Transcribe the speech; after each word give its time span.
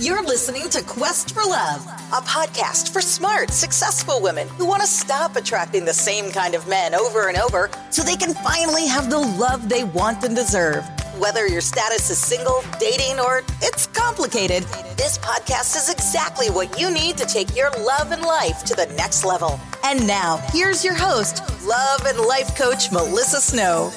You're 0.00 0.24
listening 0.24 0.68
to 0.70 0.82
Quest 0.82 1.34
for 1.34 1.42
Love, 1.44 1.86
a 1.86 2.22
podcast 2.22 2.92
for 2.92 3.02
smart, 3.02 3.50
successful 3.50 4.20
women 4.22 4.48
who 4.48 4.66
want 4.66 4.80
to 4.80 4.88
stop 4.88 5.36
attracting 5.36 5.84
the 5.84 5.92
same 5.92 6.32
kind 6.32 6.54
of 6.54 6.66
men 6.66 6.94
over 6.94 7.28
and 7.28 7.36
over 7.36 7.70
so 7.90 8.02
they 8.02 8.16
can 8.16 8.34
finally 8.34 8.86
have 8.86 9.10
the 9.10 9.18
love 9.18 9.68
they 9.68 9.84
want 9.84 10.24
and 10.24 10.34
deserve. 10.34 10.84
Whether 11.18 11.46
your 11.46 11.60
status 11.60 12.08
is 12.08 12.18
single, 12.18 12.64
dating, 12.80 13.20
or 13.20 13.42
it's 13.60 13.86
complicated, 13.88 14.64
this 14.96 15.18
podcast 15.18 15.76
is 15.76 15.90
exactly 15.90 16.48
what 16.48 16.80
you 16.80 16.90
need 16.90 17.18
to 17.18 17.26
take 17.26 17.54
your 17.54 17.70
love 17.72 18.12
and 18.12 18.22
life 18.22 18.64
to 18.64 18.74
the 18.74 18.86
next 18.96 19.24
level. 19.24 19.60
And 19.84 20.06
now, 20.06 20.38
here's 20.52 20.82
your 20.84 20.94
host, 20.94 21.42
love 21.66 22.06
and 22.06 22.18
life 22.18 22.56
coach 22.56 22.90
Melissa 22.90 23.40
Snow. 23.40 23.90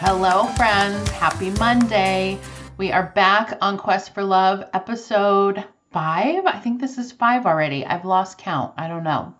Hello, 0.00 0.46
friends. 0.56 1.08
Happy 1.10 1.50
Monday. 1.50 2.40
We 2.80 2.92
are 2.92 3.12
back 3.14 3.58
on 3.60 3.76
Quest 3.76 4.14
for 4.14 4.24
Love, 4.24 4.64
episode 4.72 5.62
five. 5.92 6.46
I 6.46 6.58
think 6.60 6.80
this 6.80 6.96
is 6.96 7.12
five 7.12 7.44
already. 7.44 7.84
I've 7.84 8.06
lost 8.06 8.38
count. 8.38 8.72
I 8.78 8.88
don't 8.88 9.04
know. 9.04 9.34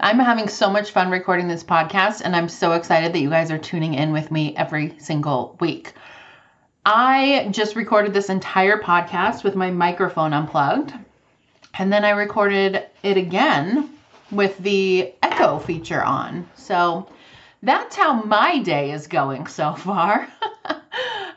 I'm 0.00 0.18
having 0.18 0.48
so 0.48 0.70
much 0.70 0.92
fun 0.92 1.10
recording 1.10 1.48
this 1.48 1.62
podcast, 1.62 2.22
and 2.24 2.34
I'm 2.34 2.48
so 2.48 2.72
excited 2.72 3.12
that 3.12 3.20
you 3.20 3.28
guys 3.28 3.50
are 3.50 3.58
tuning 3.58 3.92
in 3.92 4.10
with 4.10 4.30
me 4.30 4.56
every 4.56 4.98
single 4.98 5.58
week. 5.60 5.92
I 6.86 7.48
just 7.50 7.76
recorded 7.76 8.14
this 8.14 8.30
entire 8.30 8.80
podcast 8.80 9.44
with 9.44 9.54
my 9.54 9.70
microphone 9.70 10.32
unplugged, 10.32 10.94
and 11.74 11.92
then 11.92 12.06
I 12.06 12.10
recorded 12.12 12.86
it 13.02 13.18
again 13.18 13.90
with 14.30 14.56
the 14.56 15.12
echo 15.22 15.58
feature 15.58 16.02
on. 16.02 16.48
So 16.54 17.06
that's 17.62 17.96
how 17.96 18.22
my 18.22 18.60
day 18.60 18.92
is 18.92 19.08
going 19.08 19.46
so 19.46 19.74
far. 19.74 20.26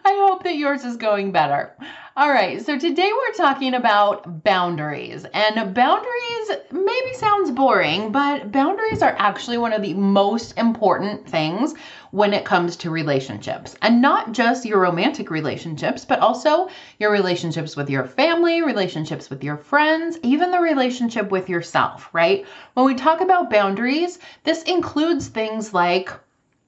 I 0.03 0.25
hope 0.27 0.43
that 0.43 0.57
yours 0.57 0.83
is 0.83 0.97
going 0.97 1.31
better. 1.31 1.75
All 2.17 2.29
right, 2.29 2.65
so 2.65 2.77
today 2.77 3.11
we're 3.13 3.33
talking 3.33 3.75
about 3.75 4.43
boundaries. 4.43 5.25
And 5.33 5.73
boundaries 5.75 6.51
maybe 6.71 7.13
sounds 7.13 7.51
boring, 7.51 8.11
but 8.11 8.51
boundaries 8.51 9.01
are 9.01 9.15
actually 9.17 9.57
one 9.57 9.73
of 9.73 9.81
the 9.81 9.93
most 9.93 10.57
important 10.57 11.27
things 11.27 11.75
when 12.11 12.33
it 12.33 12.45
comes 12.45 12.75
to 12.77 12.89
relationships. 12.89 13.75
And 13.81 14.01
not 14.01 14.31
just 14.31 14.65
your 14.65 14.79
romantic 14.79 15.29
relationships, 15.29 16.03
but 16.03 16.19
also 16.19 16.67
your 16.99 17.11
relationships 17.11 17.75
with 17.75 17.89
your 17.89 18.05
family, 18.05 18.61
relationships 18.61 19.29
with 19.29 19.43
your 19.43 19.57
friends, 19.57 20.17
even 20.23 20.51
the 20.51 20.59
relationship 20.59 21.31
with 21.31 21.47
yourself, 21.47 22.09
right? 22.11 22.45
When 22.73 22.85
we 22.85 22.95
talk 22.95 23.21
about 23.21 23.49
boundaries, 23.51 24.19
this 24.43 24.63
includes 24.63 25.27
things 25.27 25.73
like 25.73 26.11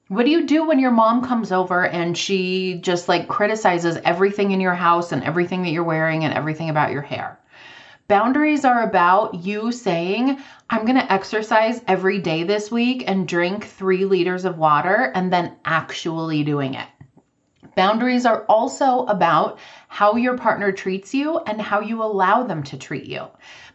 what 0.08 0.24
do 0.24 0.30
you 0.30 0.46
do 0.46 0.66
when 0.66 0.78
your 0.78 0.90
mom 0.90 1.24
comes 1.24 1.50
over 1.50 1.86
and 1.86 2.16
she 2.16 2.74
just 2.82 3.08
like 3.08 3.26
criticizes 3.26 3.96
everything 4.04 4.50
in 4.50 4.60
your 4.60 4.74
house 4.74 5.12
and 5.12 5.24
everything 5.24 5.62
that 5.62 5.70
you're 5.70 5.82
wearing 5.82 6.24
and 6.24 6.34
everything 6.34 6.68
about 6.68 6.92
your 6.92 7.02
hair? 7.02 7.38
Boundaries 8.06 8.66
are 8.66 8.82
about 8.82 9.34
you 9.34 9.72
saying, 9.72 10.38
I'm 10.68 10.84
going 10.84 10.98
to 10.98 11.12
exercise 11.12 11.80
every 11.88 12.18
day 12.18 12.44
this 12.44 12.70
week 12.70 13.04
and 13.06 13.26
drink 13.26 13.64
three 13.64 14.04
liters 14.04 14.44
of 14.44 14.58
water 14.58 15.10
and 15.14 15.32
then 15.32 15.56
actually 15.64 16.44
doing 16.44 16.74
it. 16.74 16.86
Boundaries 17.76 18.26
are 18.26 18.44
also 18.48 19.04
about 19.06 19.58
how 19.88 20.16
your 20.16 20.36
partner 20.36 20.72
treats 20.72 21.14
you 21.14 21.38
and 21.38 21.60
how 21.60 21.80
you 21.80 22.02
allow 22.02 22.44
them 22.44 22.62
to 22.64 22.78
treat 22.78 23.06
you. 23.06 23.26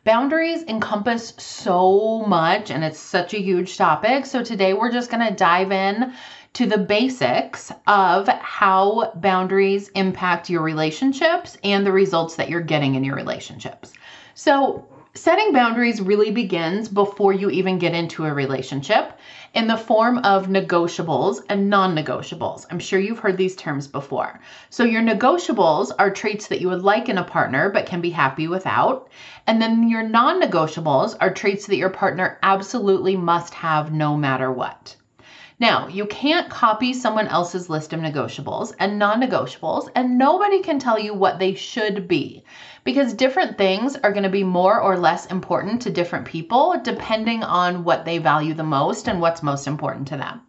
Boundaries 0.05 0.63
encompass 0.63 1.33
so 1.37 2.23
much 2.25 2.71
and 2.71 2.83
it's 2.83 2.99
such 2.99 3.33
a 3.33 3.41
huge 3.41 3.77
topic. 3.77 4.25
So 4.25 4.43
today 4.43 4.73
we're 4.73 4.91
just 4.91 5.11
going 5.11 5.27
to 5.27 5.35
dive 5.35 5.71
in 5.71 6.13
to 6.53 6.65
the 6.65 6.77
basics 6.77 7.71
of 7.85 8.27
how 8.27 9.11
boundaries 9.15 9.89
impact 9.89 10.49
your 10.49 10.61
relationships 10.63 11.57
and 11.63 11.85
the 11.85 11.91
results 11.91 12.35
that 12.35 12.49
you're 12.49 12.61
getting 12.61 12.95
in 12.95 13.03
your 13.03 13.15
relationships. 13.15 13.93
So, 14.33 14.87
setting 15.15 15.51
boundaries 15.51 16.01
really 16.01 16.29
begins 16.29 16.87
before 16.87 17.33
you 17.33 17.49
even 17.49 17.79
get 17.79 17.95
into 17.95 18.25
a 18.25 18.33
relationship 18.33 19.17
in 19.55 19.65
the 19.65 19.75
form 19.75 20.19
of 20.19 20.47
negotiables 20.47 21.41
and 21.49 21.67
non 21.67 21.95
negotiables. 21.95 22.67
I'm 22.69 22.77
sure 22.77 22.99
you've 22.99 23.17
heard 23.17 23.35
these 23.35 23.55
terms 23.55 23.87
before. 23.87 24.39
So, 24.69 24.83
your 24.83 25.01
negotiables 25.01 25.91
are 25.97 26.11
traits 26.11 26.47
that 26.47 26.61
you 26.61 26.69
would 26.69 26.83
like 26.83 27.09
in 27.09 27.17
a 27.17 27.23
partner 27.23 27.71
but 27.71 27.87
can 27.87 28.01
be 28.01 28.11
happy 28.11 28.47
without. 28.47 29.09
And 29.47 29.59
then 29.59 29.89
your 29.89 30.03
non 30.03 30.39
negotiables 30.39 31.17
are 31.19 31.33
traits 31.33 31.65
that 31.65 31.77
your 31.77 31.89
partner 31.89 32.37
absolutely 32.43 33.15
must 33.15 33.55
have 33.55 33.91
no 33.91 34.15
matter 34.15 34.51
what. 34.51 34.95
Now, 35.61 35.87
you 35.89 36.05
can't 36.05 36.49
copy 36.49 36.93
someone 36.93 37.27
else's 37.27 37.69
list 37.69 37.91
of 37.91 37.99
negotiables 37.99 38.73
and 38.79 38.97
non 38.97 39.21
negotiables, 39.21 39.89
and 39.93 40.17
nobody 40.17 40.61
can 40.61 40.79
tell 40.79 40.97
you 40.97 41.13
what 41.13 41.37
they 41.37 41.53
should 41.53 42.07
be 42.07 42.45
because 42.85 43.13
different 43.13 43.57
things 43.57 43.97
are 43.97 44.13
going 44.13 44.23
to 44.23 44.29
be 44.29 44.43
more 44.45 44.79
or 44.79 44.97
less 44.97 45.25
important 45.25 45.81
to 45.81 45.89
different 45.89 46.25
people 46.25 46.79
depending 46.81 47.43
on 47.43 47.83
what 47.83 48.05
they 48.05 48.19
value 48.19 48.53
the 48.53 48.63
most 48.63 49.09
and 49.09 49.19
what's 49.19 49.43
most 49.43 49.67
important 49.67 50.07
to 50.07 50.15
them. 50.15 50.39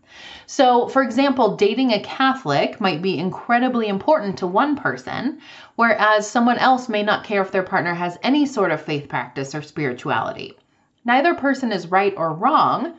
So, 0.47 0.87
for 0.87 1.03
example, 1.03 1.57
dating 1.57 1.93
a 1.93 2.01
Catholic 2.01 2.81
might 2.81 3.03
be 3.03 3.19
incredibly 3.19 3.89
important 3.89 4.39
to 4.39 4.47
one 4.47 4.77
person, 4.77 5.41
whereas 5.75 6.31
someone 6.31 6.59
else 6.59 6.89
may 6.89 7.03
not 7.03 7.25
care 7.25 7.43
if 7.43 7.51
their 7.51 7.65
partner 7.65 7.95
has 7.95 8.17
any 8.23 8.47
sort 8.47 8.71
of 8.71 8.81
faith 8.81 9.09
practice 9.09 9.57
or 9.57 9.63
spirituality. 9.63 10.57
Neither 11.05 11.35
person 11.35 11.73
is 11.73 11.89
right 11.89 12.15
or 12.17 12.33
wrong. 12.33 12.95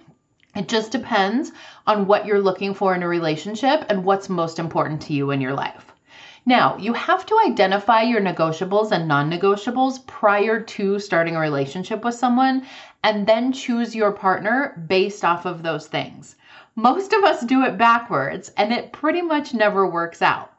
It 0.53 0.67
just 0.67 0.91
depends 0.91 1.53
on 1.87 2.07
what 2.07 2.25
you're 2.25 2.41
looking 2.41 2.73
for 2.73 2.93
in 2.93 3.03
a 3.03 3.07
relationship 3.07 3.85
and 3.87 4.03
what's 4.03 4.27
most 4.27 4.59
important 4.59 5.01
to 5.03 5.13
you 5.13 5.31
in 5.31 5.39
your 5.39 5.53
life. 5.53 5.93
Now, 6.45 6.75
you 6.77 6.93
have 6.93 7.25
to 7.27 7.39
identify 7.45 8.01
your 8.01 8.19
negotiables 8.19 8.91
and 8.91 9.07
non 9.07 9.31
negotiables 9.31 10.05
prior 10.07 10.59
to 10.59 10.99
starting 10.99 11.35
a 11.35 11.39
relationship 11.39 12.03
with 12.03 12.15
someone 12.15 12.65
and 13.03 13.25
then 13.27 13.53
choose 13.53 13.95
your 13.95 14.11
partner 14.11 14.83
based 14.87 15.23
off 15.23 15.45
of 15.45 15.63
those 15.63 15.87
things. 15.87 16.35
Most 16.75 17.13
of 17.13 17.23
us 17.23 17.41
do 17.45 17.63
it 17.63 17.77
backwards 17.77 18.51
and 18.57 18.73
it 18.73 18.91
pretty 18.91 19.21
much 19.21 19.53
never 19.53 19.89
works 19.89 20.21
out. 20.21 20.50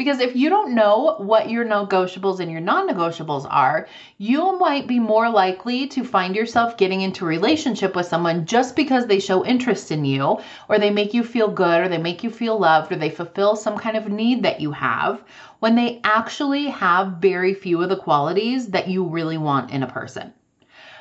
Because 0.00 0.20
if 0.20 0.34
you 0.34 0.48
don't 0.48 0.74
know 0.74 1.16
what 1.18 1.50
your 1.50 1.66
negotiables 1.66 2.40
and 2.40 2.50
your 2.50 2.62
non 2.62 2.88
negotiables 2.88 3.46
are, 3.50 3.86
you 4.16 4.58
might 4.58 4.86
be 4.86 4.98
more 4.98 5.28
likely 5.28 5.88
to 5.88 6.04
find 6.04 6.34
yourself 6.34 6.78
getting 6.78 7.02
into 7.02 7.26
a 7.26 7.28
relationship 7.28 7.94
with 7.94 8.06
someone 8.06 8.46
just 8.46 8.76
because 8.76 9.06
they 9.06 9.20
show 9.20 9.44
interest 9.44 9.90
in 9.90 10.06
you, 10.06 10.40
or 10.70 10.78
they 10.78 10.88
make 10.88 11.12
you 11.12 11.22
feel 11.22 11.48
good, 11.48 11.82
or 11.82 11.88
they 11.90 11.98
make 11.98 12.24
you 12.24 12.30
feel 12.30 12.58
loved, 12.58 12.90
or 12.90 12.96
they 12.96 13.10
fulfill 13.10 13.56
some 13.56 13.76
kind 13.76 13.94
of 13.94 14.08
need 14.08 14.42
that 14.44 14.62
you 14.62 14.72
have, 14.72 15.22
when 15.58 15.74
they 15.74 16.00
actually 16.02 16.68
have 16.68 17.18
very 17.18 17.52
few 17.52 17.82
of 17.82 17.90
the 17.90 17.96
qualities 17.96 18.68
that 18.68 18.88
you 18.88 19.04
really 19.04 19.36
want 19.36 19.70
in 19.70 19.82
a 19.82 19.86
person. 19.86 20.32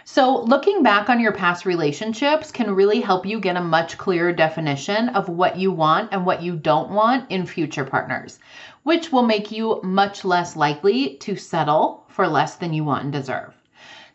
So, 0.05 0.41
looking 0.41 0.81
back 0.81 1.09
on 1.09 1.19
your 1.19 1.33
past 1.33 1.65
relationships 1.65 2.51
can 2.51 2.73
really 2.73 3.01
help 3.01 3.25
you 3.25 3.39
get 3.39 3.57
a 3.57 3.61
much 3.61 3.97
clearer 3.97 4.31
definition 4.31 5.09
of 5.09 5.27
what 5.27 5.57
you 5.57 5.71
want 5.71 6.09
and 6.13 6.25
what 6.25 6.41
you 6.41 6.55
don't 6.55 6.91
want 6.91 7.29
in 7.29 7.45
future 7.45 7.83
partners, 7.83 8.39
which 8.83 9.11
will 9.11 9.23
make 9.23 9.51
you 9.51 9.81
much 9.83 10.23
less 10.23 10.55
likely 10.55 11.17
to 11.17 11.35
settle 11.35 12.05
for 12.07 12.27
less 12.27 12.55
than 12.55 12.73
you 12.73 12.83
want 12.85 13.03
and 13.03 13.13
deserve. 13.13 13.58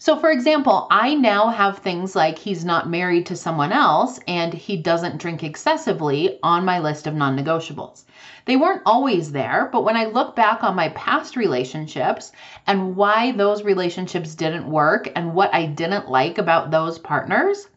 So, 0.05 0.19
for 0.19 0.31
example, 0.31 0.87
I 0.91 1.15
now 1.15 1.49
have 1.49 1.79
things 1.79 2.15
like 2.15 2.39
he's 2.39 2.63
not 2.63 2.91
married 2.91 3.25
to 3.25 3.37
someone 3.37 3.73
else 3.73 4.21
and 4.29 4.53
he 4.53 4.77
doesn't 4.77 5.17
drink 5.17 5.43
excessively 5.43 6.39
on 6.43 6.67
my 6.67 6.79
list 6.79 7.07
of 7.07 7.15
non 7.15 7.39
negotiables. 7.39 8.05
They 8.45 8.57
weren't 8.57 8.83
always 8.85 9.33
there, 9.33 9.71
but 9.73 9.83
when 9.83 9.97
I 9.97 10.05
look 10.05 10.37
back 10.37 10.63
on 10.63 10.77
my 10.77 10.91
past 10.91 11.37
relationships 11.37 12.33
and 12.67 12.97
why 12.97 13.33
those 13.33 13.63
relationships 13.63 14.35
didn't 14.35 14.71
work 14.71 15.11
and 15.17 15.35
what 15.35 15.55
I 15.55 15.65
didn't 15.65 16.11
like 16.11 16.37
about 16.37 16.71
those 16.71 16.99
partners, 16.99 17.69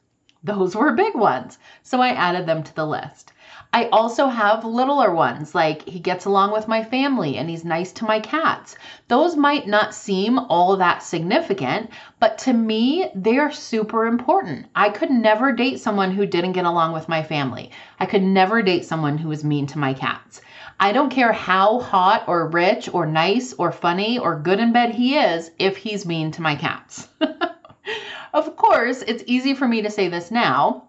those 0.44 0.75
were 0.75 0.91
big 0.91 1.15
ones. 1.15 1.57
So 1.81 2.01
I 2.01 2.09
added 2.09 2.45
them 2.45 2.61
to 2.61 2.75
the 2.75 2.85
list. 2.85 3.31
I 3.73 3.85
also 3.89 4.27
have 4.27 4.65
littler 4.65 5.13
ones, 5.13 5.53
like 5.53 5.87
he 5.87 5.99
gets 5.99 6.25
along 6.25 6.51
with 6.51 6.67
my 6.67 6.83
family 6.83 7.37
and 7.37 7.49
he's 7.49 7.63
nice 7.63 7.91
to 7.93 8.05
my 8.05 8.19
cats. 8.19 8.75
Those 9.07 9.35
might 9.35 9.67
not 9.67 9.94
seem 9.94 10.39
all 10.39 10.77
that 10.77 11.03
significant, 11.03 11.89
but 12.19 12.38
to 12.39 12.53
me, 12.53 13.11
they 13.13 13.38
are 13.38 13.51
super 13.51 14.05
important. 14.05 14.65
I 14.75 14.89
could 14.89 15.11
never 15.11 15.51
date 15.51 15.79
someone 15.79 16.11
who 16.11 16.25
didn't 16.25 16.53
get 16.53 16.65
along 16.65 16.94
with 16.94 17.09
my 17.09 17.23
family. 17.23 17.71
I 17.99 18.05
could 18.05 18.23
never 18.23 18.61
date 18.61 18.85
someone 18.85 19.17
who 19.17 19.29
was 19.29 19.44
mean 19.44 19.67
to 19.67 19.79
my 19.79 19.93
cats. 19.93 20.41
I 20.79 20.91
don't 20.91 21.09
care 21.09 21.31
how 21.31 21.79
hot 21.79 22.23
or 22.27 22.47
rich 22.50 22.89
or 22.93 23.05
nice 23.05 23.53
or 23.53 23.71
funny 23.71 24.19
or 24.19 24.39
good 24.39 24.59
in 24.59 24.71
bed 24.71 24.93
he 24.93 25.17
is 25.17 25.51
if 25.57 25.77
he's 25.77 26.05
mean 26.05 26.31
to 26.31 26.41
my 26.41 26.55
cats. 26.55 27.07
of 28.33 28.55
course, 28.55 29.01
it's 29.01 29.23
easy 29.25 29.53
for 29.53 29.67
me 29.67 29.81
to 29.81 29.89
say 29.89 30.07
this 30.07 30.31
now, 30.31 30.87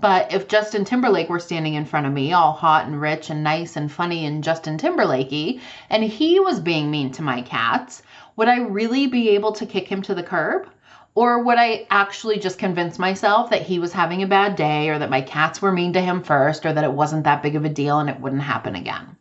but 0.00 0.32
if 0.32 0.48
Justin 0.48 0.84
Timberlake 0.84 1.28
were 1.28 1.38
standing 1.38 1.74
in 1.74 1.84
front 1.84 2.06
of 2.06 2.12
me, 2.12 2.32
all 2.32 2.52
hot 2.52 2.86
and 2.86 3.00
rich 3.00 3.30
and 3.30 3.44
nice 3.44 3.76
and 3.76 3.90
funny 3.90 4.26
and 4.26 4.42
Justin 4.42 4.76
Timberlakey, 4.76 5.60
and 5.90 6.02
he 6.02 6.40
was 6.40 6.58
being 6.58 6.90
mean 6.90 7.12
to 7.12 7.22
my 7.22 7.42
cats, 7.42 8.02
would 8.36 8.48
I 8.48 8.58
really 8.58 9.06
be 9.06 9.30
able 9.30 9.52
to 9.52 9.66
kick 9.66 9.86
him 9.86 10.02
to 10.02 10.14
the 10.14 10.22
curb? 10.22 10.68
Or 11.14 11.44
would 11.44 11.58
I 11.58 11.86
actually 11.90 12.40
just 12.40 12.58
convince 12.58 12.98
myself 12.98 13.50
that 13.50 13.62
he 13.62 13.78
was 13.78 13.92
having 13.92 14.22
a 14.22 14.26
bad 14.26 14.56
day 14.56 14.88
or 14.88 14.98
that 14.98 15.10
my 15.10 15.20
cats 15.20 15.62
were 15.62 15.70
mean 15.70 15.92
to 15.92 16.00
him 16.00 16.22
first 16.22 16.66
or 16.66 16.72
that 16.72 16.84
it 16.84 16.92
wasn't 16.92 17.24
that 17.24 17.42
big 17.42 17.54
of 17.54 17.64
a 17.64 17.68
deal 17.68 18.00
and 18.00 18.10
it 18.10 18.18
wouldn't 18.18 18.42
happen 18.42 18.74
again? 18.74 19.16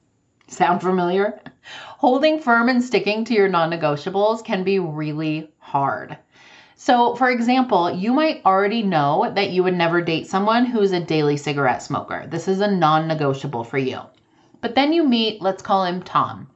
Sound 0.48 0.82
familiar? 0.82 1.40
Holding 2.00 2.40
firm 2.40 2.68
and 2.68 2.84
sticking 2.84 3.26
to 3.26 3.34
your 3.34 3.48
non 3.48 3.70
negotiables 3.70 4.44
can 4.44 4.64
be 4.64 4.80
really 4.80 5.52
hard. 5.60 6.18
So, 6.86 7.16
for 7.16 7.30
example, 7.30 7.90
you 7.92 8.12
might 8.12 8.42
already 8.46 8.84
know 8.84 9.32
that 9.34 9.52
you 9.52 9.64
would 9.64 9.74
never 9.74 10.02
date 10.02 10.28
someone 10.28 10.66
who's 10.66 10.92
a 10.92 11.00
daily 11.00 11.38
cigarette 11.38 11.82
smoker. 11.82 12.28
This 12.28 12.50
is 12.50 12.60
a 12.60 12.68
non 12.70 13.08
negotiable 13.08 13.64
for 13.64 13.78
you. 13.78 14.02
But 14.60 14.76
then 14.76 14.92
you 14.92 15.06
meet, 15.06 15.42
let's 15.42 15.64
call 15.64 15.86
him 15.86 16.04
Tom. 16.04 16.50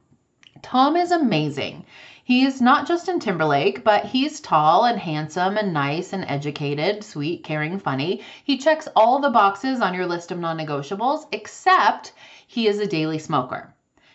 Tom 0.60 0.96
is 0.96 1.12
amazing. 1.12 1.86
He's 2.22 2.60
not 2.60 2.86
Justin 2.86 3.20
Timberlake, 3.20 3.84
but 3.84 4.04
he's 4.04 4.40
tall 4.40 4.84
and 4.84 4.98
handsome 4.98 5.56
and 5.56 5.72
nice 5.72 6.12
and 6.12 6.26
educated, 6.28 7.02
sweet, 7.04 7.42
caring, 7.42 7.78
funny. 7.78 8.20
He 8.44 8.58
checks 8.58 8.86
all 8.94 9.20
the 9.20 9.30
boxes 9.30 9.80
on 9.80 9.94
your 9.94 10.04
list 10.04 10.30
of 10.30 10.38
non 10.38 10.58
negotiables, 10.58 11.24
except 11.32 12.12
he 12.46 12.68
is 12.68 12.80
a 12.80 12.86
daily 12.86 13.18
smoker. 13.18 13.72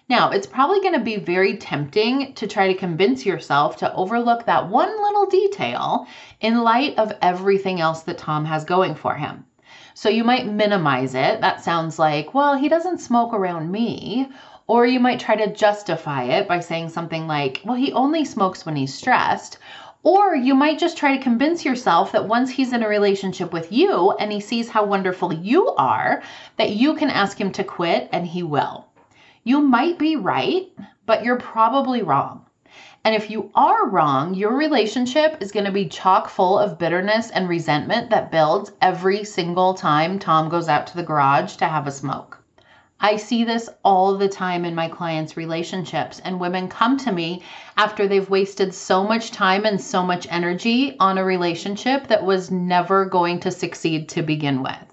Now, 0.10 0.32
it's 0.32 0.48
probably 0.48 0.82
going 0.82 0.96
to 0.96 1.00
be 1.00 1.16
very 1.16 1.56
tempting 1.56 2.34
to 2.34 2.46
try 2.46 2.68
to 2.68 2.78
convince 2.78 3.26
yourself 3.26 3.78
to 3.78 3.94
overlook 3.94 4.46
that 4.46 4.68
one 4.68 5.02
little 5.02 5.28
detail 5.28 6.08
in 6.42 6.62
light 6.62 6.98
of 6.98 7.14
everything 7.22 7.80
else 7.80 8.04
that 8.04 8.18
Tom 8.18 8.44
has 8.44 8.66
going 8.66 8.96
for 8.96 9.16
him. 9.16 9.46
So 9.94 10.10
you 10.10 10.26
might 10.26 10.46
minimize 10.46 11.16
it. 11.16 11.40
That 11.40 11.64
sounds 11.64 11.98
like, 12.00 12.34
well, 12.34 12.58
he 12.58 12.68
doesn't 12.68 13.00
smoke 13.00 13.34
around 13.34 13.72
me. 13.72 14.28
Or 14.68 14.86
you 14.86 15.00
might 15.00 15.22
try 15.22 15.36
to 15.38 15.54
justify 15.54 16.24
it 16.24 16.50
by 16.50 16.60
saying 16.60 16.90
something 16.90 17.26
like, 17.26 17.62
well, 17.64 17.76
he 17.76 17.94
only 17.94 18.26
smokes 18.26 18.66
when 18.66 18.76
he's 18.76 18.94
stressed. 18.94 19.58
Or 20.04 20.36
you 20.36 20.54
might 20.54 20.80
just 20.80 20.98
try 20.98 21.16
to 21.16 21.24
convince 21.24 21.64
yourself 21.64 22.12
that 22.12 22.28
once 22.28 22.50
he's 22.50 22.74
in 22.74 22.84
a 22.84 22.90
relationship 22.90 23.54
with 23.54 23.72
you 23.72 24.12
and 24.12 24.34
he 24.34 24.42
sees 24.42 24.68
how 24.68 24.84
wonderful 24.84 25.32
you 25.32 25.70
are, 25.76 26.24
that 26.58 26.72
you 26.72 26.96
can 26.96 27.10
ask 27.10 27.40
him 27.40 27.54
to 27.54 27.64
quit 27.64 28.10
and 28.12 28.28
he 28.28 28.44
will. 28.44 28.88
You 29.46 29.60
might 29.60 30.00
be 30.00 30.16
right, 30.16 30.72
but 31.06 31.26
you're 31.26 31.38
probably 31.38 32.02
wrong. 32.02 32.46
And 33.04 33.14
if 33.14 33.30
you 33.30 33.52
are 33.54 33.90
wrong, 33.90 34.34
your 34.34 34.56
relationship 34.56 35.38
is 35.42 35.52
going 35.52 35.66
to 35.66 35.72
be 35.72 35.90
chock 35.90 36.30
full 36.30 36.58
of 36.58 36.80
bitterness 36.80 37.30
and 37.30 37.50
resentment 37.50 38.10
that 38.12 38.32
builds 38.32 38.72
every 38.82 39.26
single 39.26 39.74
time 39.74 40.18
Tom 40.18 40.48
goes 40.48 40.70
out 40.70 40.88
to 40.88 40.96
the 40.96 41.04
garage 41.04 41.58
to 41.58 41.68
have 41.68 41.88
a 41.88 41.92
smoke. 41.92 42.42
I 43.02 43.18
see 43.18 43.44
this 43.44 43.70
all 43.84 44.18
the 44.18 44.30
time 44.30 44.64
in 44.64 44.76
my 44.76 44.88
clients' 44.88 45.36
relationships, 45.36 46.22
and 46.24 46.40
women 46.40 46.70
come 46.70 46.96
to 47.00 47.12
me 47.12 47.44
after 47.76 48.08
they've 48.08 48.30
wasted 48.30 48.74
so 48.74 49.04
much 49.04 49.32
time 49.32 49.66
and 49.66 49.82
so 49.82 50.04
much 50.04 50.26
energy 50.30 50.96
on 51.02 51.18
a 51.18 51.26
relationship 51.26 52.08
that 52.08 52.24
was 52.24 52.50
never 52.50 53.04
going 53.04 53.42
to 53.42 53.52
succeed 53.52 54.08
to 54.08 54.22
begin 54.22 54.64
with. 54.64 54.93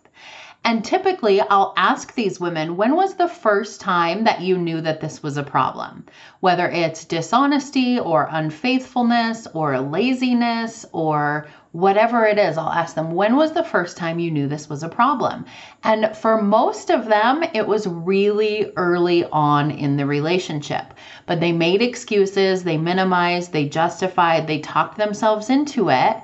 And 0.62 0.84
typically, 0.84 1.40
I'll 1.40 1.72
ask 1.76 2.14
these 2.14 2.38
women, 2.38 2.76
when 2.76 2.94
was 2.94 3.14
the 3.14 3.28
first 3.28 3.80
time 3.80 4.24
that 4.24 4.42
you 4.42 4.58
knew 4.58 4.82
that 4.82 5.00
this 5.00 5.22
was 5.22 5.38
a 5.38 5.42
problem? 5.42 6.04
Whether 6.40 6.68
it's 6.68 7.06
dishonesty 7.06 7.98
or 7.98 8.28
unfaithfulness 8.30 9.46
or 9.54 9.80
laziness 9.80 10.84
or 10.92 11.48
whatever 11.72 12.26
it 12.26 12.38
is, 12.38 12.58
I'll 12.58 12.68
ask 12.68 12.94
them, 12.94 13.12
when 13.12 13.36
was 13.36 13.52
the 13.52 13.64
first 13.64 13.96
time 13.96 14.18
you 14.18 14.30
knew 14.30 14.48
this 14.48 14.68
was 14.68 14.82
a 14.82 14.88
problem? 14.88 15.46
And 15.82 16.14
for 16.14 16.42
most 16.42 16.90
of 16.90 17.06
them, 17.06 17.42
it 17.54 17.66
was 17.66 17.86
really 17.86 18.70
early 18.76 19.24
on 19.24 19.70
in 19.70 19.96
the 19.96 20.04
relationship. 20.04 20.92
But 21.24 21.40
they 21.40 21.52
made 21.52 21.80
excuses, 21.80 22.64
they 22.64 22.76
minimized, 22.76 23.52
they 23.52 23.68
justified, 23.68 24.46
they 24.46 24.60
talked 24.60 24.98
themselves 24.98 25.48
into 25.48 25.88
it, 25.88 26.16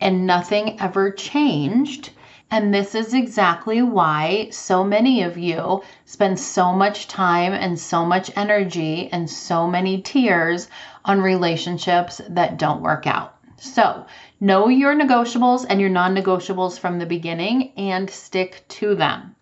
and 0.00 0.26
nothing 0.26 0.80
ever 0.80 1.12
changed 1.12 2.10
and 2.54 2.72
this 2.72 2.94
is 2.94 3.12
exactly 3.12 3.82
why 3.82 4.46
so 4.52 4.84
many 4.84 5.24
of 5.24 5.36
you 5.36 5.82
spend 6.04 6.38
so 6.38 6.72
much 6.72 7.08
time 7.08 7.52
and 7.52 7.76
so 7.76 8.06
much 8.06 8.30
energy 8.36 9.08
and 9.10 9.28
so 9.28 9.66
many 9.66 10.00
tears 10.00 10.68
on 11.04 11.20
relationships 11.20 12.20
that 12.28 12.56
don't 12.56 12.80
work 12.80 13.08
out. 13.08 13.36
So, 13.56 14.06
know 14.38 14.68
your 14.68 14.94
negotiables 14.94 15.66
and 15.68 15.80
your 15.80 15.90
non 15.90 16.14
negotiables 16.14 16.78
from 16.78 17.00
the 17.00 17.06
beginning 17.06 17.72
and 17.76 18.08
stick 18.08 18.64
to 18.68 18.94
them. 18.94 19.34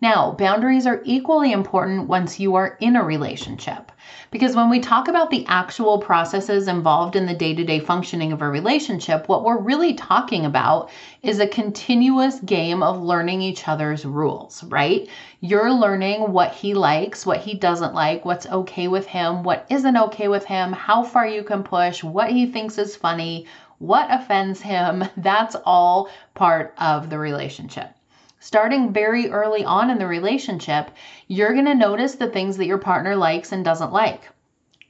Now, 0.00 0.30
boundaries 0.30 0.86
are 0.86 1.02
equally 1.04 1.50
important 1.50 2.06
once 2.06 2.38
you 2.38 2.54
are 2.54 2.76
in 2.80 2.94
a 2.94 3.02
relationship. 3.02 3.90
Because 4.30 4.56
when 4.56 4.70
we 4.70 4.80
talk 4.80 5.08
about 5.08 5.30
the 5.30 5.44
actual 5.46 5.98
processes 5.98 6.68
involved 6.68 7.16
in 7.16 7.26
the 7.26 7.34
day 7.34 7.54
to 7.54 7.64
day 7.64 7.80
functioning 7.80 8.32
of 8.32 8.42
a 8.42 8.48
relationship, 8.48 9.28
what 9.28 9.44
we're 9.44 9.60
really 9.60 9.94
talking 9.94 10.44
about 10.44 10.90
is 11.22 11.38
a 11.38 11.46
continuous 11.46 12.40
game 12.40 12.82
of 12.82 13.02
learning 13.02 13.42
each 13.42 13.68
other's 13.68 14.04
rules, 14.04 14.64
right? 14.64 15.08
You're 15.40 15.72
learning 15.72 16.32
what 16.32 16.52
he 16.52 16.74
likes, 16.74 17.26
what 17.26 17.40
he 17.40 17.54
doesn't 17.54 17.94
like, 17.94 18.24
what's 18.24 18.46
okay 18.46 18.88
with 18.88 19.06
him, 19.06 19.42
what 19.42 19.66
isn't 19.70 19.96
okay 19.96 20.28
with 20.28 20.44
him, 20.44 20.72
how 20.72 21.02
far 21.02 21.26
you 21.26 21.42
can 21.42 21.62
push, 21.62 22.02
what 22.02 22.30
he 22.30 22.46
thinks 22.46 22.78
is 22.78 22.96
funny, 22.96 23.46
what 23.78 24.06
offends 24.10 24.60
him. 24.60 25.04
That's 25.16 25.56
all 25.64 26.08
part 26.34 26.74
of 26.78 27.10
the 27.10 27.18
relationship 27.18 27.94
starting 28.42 28.92
very 28.92 29.30
early 29.30 29.64
on 29.64 29.88
in 29.88 29.98
the 29.98 30.06
relationship, 30.06 30.90
you're 31.28 31.52
going 31.52 31.64
to 31.64 31.76
notice 31.76 32.16
the 32.16 32.26
things 32.26 32.56
that 32.56 32.66
your 32.66 32.76
partner 32.76 33.14
likes 33.14 33.52
and 33.52 33.64
doesn't 33.64 33.92
like. 33.92 34.28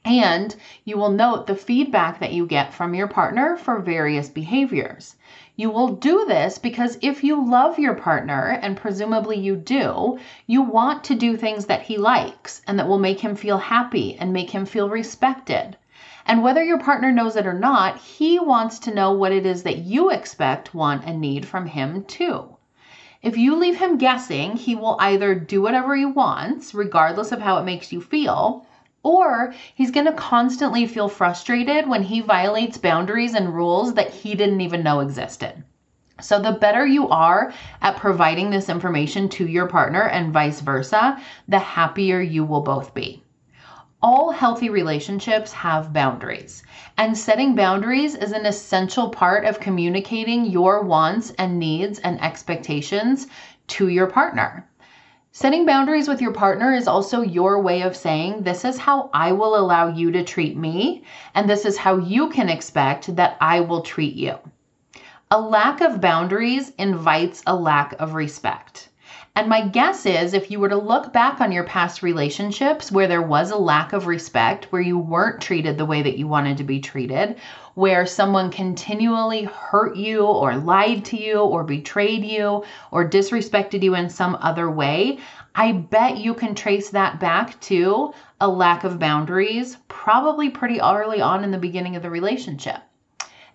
And 0.03 0.55
you 0.85 0.97
will 0.97 1.11
note 1.11 1.45
the 1.45 1.55
feedback 1.55 2.19
that 2.19 2.33
you 2.33 2.47
get 2.47 2.73
from 2.73 2.95
your 2.95 3.07
partner 3.07 3.55
for 3.55 3.79
various 3.79 4.27
behaviors. 4.27 5.15
You 5.55 5.69
will 5.69 5.89
do 5.89 6.25
this 6.25 6.57
because 6.57 6.97
if 7.03 7.23
you 7.23 7.47
love 7.47 7.77
your 7.77 7.93
partner, 7.93 8.57
and 8.59 8.75
presumably 8.75 9.37
you 9.37 9.55
do, 9.55 10.17
you 10.47 10.63
want 10.63 11.03
to 11.03 11.15
do 11.15 11.37
things 11.37 11.67
that 11.67 11.83
he 11.83 11.99
likes 11.99 12.63
and 12.65 12.79
that 12.79 12.87
will 12.87 12.97
make 12.97 13.19
him 13.19 13.35
feel 13.35 13.59
happy 13.59 14.17
and 14.19 14.33
make 14.33 14.49
him 14.49 14.65
feel 14.65 14.89
respected. 14.89 15.77
And 16.25 16.41
whether 16.41 16.63
your 16.63 16.79
partner 16.79 17.11
knows 17.11 17.35
it 17.35 17.45
or 17.45 17.53
not, 17.53 17.97
he 17.97 18.39
wants 18.39 18.79
to 18.79 18.95
know 18.95 19.11
what 19.11 19.31
it 19.31 19.45
is 19.45 19.61
that 19.61 19.77
you 19.77 20.09
expect, 20.09 20.73
want, 20.73 21.03
and 21.05 21.21
need 21.21 21.45
from 21.45 21.67
him 21.67 22.03
too. 22.05 22.52
If 23.23 23.37
you 23.37 23.55
leave 23.55 23.77
him 23.77 23.97
guessing, 23.97 24.57
he 24.57 24.75
will 24.75 24.97
either 24.99 25.33
do 25.33 25.61
whatever 25.61 25.95
he 25.95 26.03
wants, 26.03 26.73
regardless 26.73 27.31
of 27.31 27.39
how 27.39 27.57
it 27.57 27.63
makes 27.63 27.93
you 27.93 28.01
feel, 28.01 28.65
or 29.01 29.53
he's 29.73 29.91
going 29.91 30.07
to 30.07 30.11
constantly 30.11 30.85
feel 30.85 31.07
frustrated 31.07 31.87
when 31.87 32.03
he 32.03 32.19
violates 32.19 32.77
boundaries 32.77 33.33
and 33.33 33.55
rules 33.55 33.93
that 33.93 34.09
he 34.09 34.35
didn't 34.35 34.59
even 34.59 34.83
know 34.83 34.99
existed. 34.99 35.63
So, 36.19 36.37
the 36.37 36.51
better 36.51 36.85
you 36.85 37.07
are 37.07 37.53
at 37.81 37.95
providing 37.95 38.49
this 38.49 38.67
information 38.67 39.29
to 39.29 39.47
your 39.47 39.67
partner 39.67 40.03
and 40.03 40.33
vice 40.33 40.59
versa, 40.59 41.17
the 41.47 41.59
happier 41.59 42.19
you 42.19 42.43
will 42.43 42.61
both 42.61 42.93
be 42.93 43.22
all 44.03 44.31
healthy 44.31 44.69
relationships 44.69 45.53
have 45.53 45.93
boundaries, 45.93 46.61
and 46.97 47.17
setting 47.17 47.55
boundaries 47.55 48.15
is 48.15 48.33
an 48.33 48.45
essential 48.45 49.09
part 49.09 49.45
of 49.45 49.61
communicating 49.61 50.43
your 50.43 50.81
wants 50.81 51.31
and 51.37 51.57
needs 51.57 51.99
and 51.99 52.21
expectations 52.21 53.27
to 53.65 53.87
your 53.87 54.07
partner. 54.07 54.67
Setting 55.31 55.65
boundaries 55.65 56.09
with 56.09 56.21
your 56.21 56.33
partner 56.33 56.73
is 56.73 56.85
also 56.85 57.21
your 57.21 57.61
way 57.61 57.81
of 57.81 57.95
saying, 57.95 58.43
This 58.43 58.65
is 58.65 58.77
how 58.77 59.09
I 59.13 59.31
will 59.31 59.55
allow 59.55 59.87
you 59.87 60.11
to 60.11 60.23
treat 60.23 60.57
me, 60.57 61.05
and 61.33 61.49
this 61.49 61.63
is 61.63 61.77
how 61.77 61.97
you 61.97 62.29
can 62.29 62.49
expect 62.49 63.15
that 63.15 63.37
I 63.39 63.61
will 63.61 63.81
treat 63.81 64.15
you. 64.15 64.35
A 65.31 65.39
lack 65.39 65.79
of 65.79 66.01
boundaries 66.01 66.73
invites 66.77 67.41
a 67.47 67.55
lack 67.55 67.93
of 67.99 68.15
respect. 68.15 68.89
And 69.35 69.49
my 69.49 69.67
guess 69.67 70.05
is 70.05 70.35
if 70.35 70.51
you 70.51 70.59
were 70.59 70.69
to 70.69 70.77
look 70.77 71.11
back 71.11 71.41
on 71.41 71.51
your 71.51 71.63
past 71.63 72.03
relationships 72.03 72.91
where 72.91 73.07
there 73.07 73.23
was 73.23 73.49
a 73.49 73.57
lack 73.57 73.91
of 73.91 74.05
respect, 74.05 74.65
where 74.65 74.81
you 74.81 74.99
weren't 74.99 75.41
treated 75.41 75.75
the 75.75 75.87
way 75.87 76.03
that 76.03 76.19
you 76.19 76.27
wanted 76.27 76.57
to 76.57 76.63
be 76.63 76.79
treated, 76.79 77.37
where 77.73 78.05
someone 78.05 78.51
continually 78.51 79.45
hurt 79.45 79.95
you 79.95 80.23
or 80.23 80.55
lied 80.55 81.03
to 81.05 81.17
you 81.19 81.39
or 81.39 81.63
betrayed 81.63 82.23
you 82.23 82.63
or 82.91 83.09
disrespected 83.09 83.81
you 83.81 83.95
in 83.95 84.07
some 84.07 84.37
other 84.39 84.69
way, 84.69 85.17
I 85.55 85.71
bet 85.71 86.17
you 86.17 86.35
can 86.35 86.53
trace 86.53 86.91
that 86.91 87.19
back 87.19 87.59
to 87.61 88.13
a 88.39 88.47
lack 88.47 88.83
of 88.83 88.99
boundaries, 88.99 89.77
probably 89.87 90.51
pretty 90.51 90.79
early 90.79 91.21
on 91.21 91.43
in 91.43 91.49
the 91.49 91.57
beginning 91.57 91.95
of 91.95 92.03
the 92.03 92.11
relationship. 92.11 92.83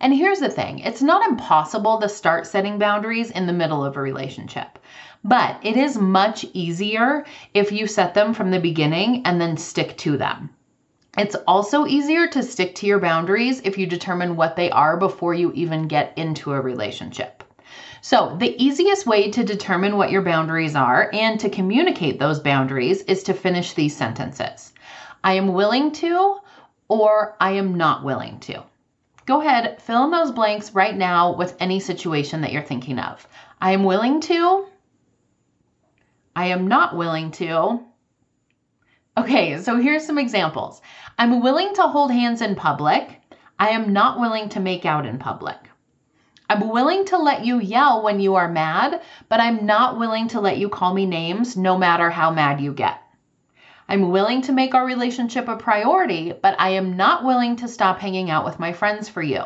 And 0.01 0.13
here's 0.13 0.39
the 0.39 0.49
thing 0.49 0.79
it's 0.79 1.01
not 1.01 1.29
impossible 1.29 1.99
to 1.99 2.09
start 2.09 2.47
setting 2.47 2.79
boundaries 2.79 3.31
in 3.31 3.47
the 3.47 3.53
middle 3.53 3.83
of 3.83 3.97
a 3.97 4.01
relationship. 4.01 4.79
But 5.23 5.59
it 5.63 5.75
is 5.75 5.97
much 5.97 6.45
easier 6.53 7.25
if 7.53 7.71
you 7.71 7.87
set 7.87 8.13
them 8.13 8.33
from 8.33 8.51
the 8.51 8.59
beginning 8.59 9.23
and 9.25 9.39
then 9.39 9.57
stick 9.57 9.97
to 9.97 10.15
them. 10.17 10.49
It's 11.17 11.35
also 11.47 11.85
easier 11.85 12.27
to 12.27 12.41
stick 12.43 12.75
to 12.75 12.85
your 12.85 12.99
boundaries 12.99 13.61
if 13.65 13.77
you 13.77 13.85
determine 13.85 14.35
what 14.37 14.55
they 14.55 14.71
are 14.71 14.95
before 14.95 15.33
you 15.33 15.51
even 15.53 15.87
get 15.87 16.13
into 16.15 16.53
a 16.53 16.61
relationship. 16.61 17.43
So, 18.01 18.37
the 18.39 18.55
easiest 18.63 19.05
way 19.05 19.29
to 19.31 19.43
determine 19.43 19.97
what 19.97 20.11
your 20.11 20.21
boundaries 20.21 20.75
are 20.75 21.09
and 21.11 21.37
to 21.41 21.49
communicate 21.49 22.17
those 22.17 22.39
boundaries 22.39 23.01
is 23.01 23.23
to 23.23 23.33
finish 23.33 23.73
these 23.73 23.97
sentences 23.97 24.71
I 25.21 25.33
am 25.33 25.53
willing 25.53 25.91
to, 25.93 26.37
or 26.87 27.35
I 27.41 27.51
am 27.51 27.75
not 27.75 28.05
willing 28.05 28.39
to. 28.41 28.63
Go 29.25 29.41
ahead, 29.41 29.81
fill 29.81 30.05
in 30.05 30.11
those 30.11 30.31
blanks 30.31 30.73
right 30.73 30.95
now 30.95 31.35
with 31.35 31.57
any 31.59 31.81
situation 31.81 32.39
that 32.41 32.53
you're 32.53 32.61
thinking 32.61 32.99
of. 32.99 33.27
I 33.59 33.71
am 33.71 33.83
willing 33.83 34.21
to, 34.21 34.65
I 36.39 36.45
am 36.45 36.69
not 36.69 36.95
willing 36.95 37.31
to. 37.31 37.81
Okay, 39.17 39.57
so 39.57 39.75
here's 39.75 40.05
some 40.05 40.17
examples. 40.17 40.81
I'm 41.17 41.41
willing 41.41 41.73
to 41.73 41.81
hold 41.81 42.13
hands 42.13 42.41
in 42.41 42.55
public. 42.55 43.21
I 43.59 43.71
am 43.71 43.91
not 43.91 44.21
willing 44.21 44.47
to 44.47 44.61
make 44.61 44.85
out 44.85 45.05
in 45.05 45.19
public. 45.19 45.57
I'm 46.49 46.69
willing 46.69 47.03
to 47.07 47.17
let 47.17 47.43
you 47.43 47.59
yell 47.59 48.03
when 48.03 48.21
you 48.21 48.35
are 48.35 48.47
mad, 48.47 49.01
but 49.27 49.41
I'm 49.41 49.65
not 49.65 49.99
willing 49.99 50.29
to 50.29 50.39
let 50.39 50.57
you 50.57 50.69
call 50.69 50.93
me 50.93 51.05
names 51.05 51.57
no 51.57 51.77
matter 51.77 52.09
how 52.09 52.31
mad 52.31 52.61
you 52.61 52.71
get. 52.71 53.01
I'm 53.89 54.09
willing 54.09 54.41
to 54.43 54.53
make 54.53 54.73
our 54.73 54.85
relationship 54.85 55.49
a 55.49 55.57
priority, 55.57 56.31
but 56.41 56.55
I 56.57 56.69
am 56.69 56.95
not 56.95 57.25
willing 57.25 57.57
to 57.57 57.67
stop 57.67 57.99
hanging 57.99 58.29
out 58.29 58.45
with 58.45 58.59
my 58.59 58.71
friends 58.71 59.09
for 59.09 59.21
you. 59.21 59.43